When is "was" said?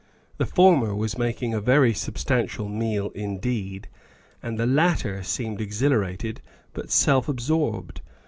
0.95-1.15